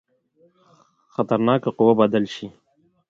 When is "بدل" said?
2.01-2.23